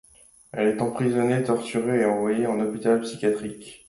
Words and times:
Elle 0.51 0.69
est 0.69 0.81
emprisonnée, 0.81 1.43
torturée 1.43 1.99
et 2.01 2.05
envoyée 2.05 2.47
en 2.47 2.59
hôpital 2.59 3.01
psychiatrique. 3.01 3.79